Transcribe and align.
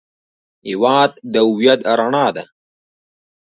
هېواد 0.67 1.11
د 1.33 1.33
هویت 1.47 1.81
رڼا 1.97 2.27
ده. 2.35 2.43